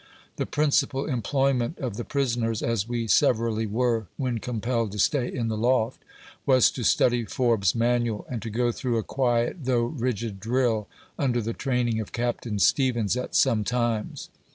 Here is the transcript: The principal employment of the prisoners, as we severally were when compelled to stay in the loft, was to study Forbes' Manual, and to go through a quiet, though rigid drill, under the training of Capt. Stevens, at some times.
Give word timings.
The 0.37 0.47
principal 0.47 1.05
employment 1.05 1.77
of 1.77 1.95
the 1.95 2.03
prisoners, 2.03 2.63
as 2.63 2.87
we 2.89 3.05
severally 3.05 3.67
were 3.67 4.07
when 4.17 4.39
compelled 4.39 4.93
to 4.93 4.97
stay 4.97 5.31
in 5.31 5.47
the 5.47 5.55
loft, 5.55 6.01
was 6.43 6.71
to 6.71 6.83
study 6.83 7.23
Forbes' 7.23 7.75
Manual, 7.75 8.25
and 8.27 8.41
to 8.41 8.49
go 8.49 8.71
through 8.71 8.97
a 8.97 9.03
quiet, 9.03 9.57
though 9.65 9.83
rigid 9.85 10.39
drill, 10.39 10.87
under 11.19 11.39
the 11.39 11.53
training 11.53 11.99
of 11.99 12.13
Capt. 12.13 12.47
Stevens, 12.59 13.15
at 13.15 13.35
some 13.35 13.63
times. 13.63 14.29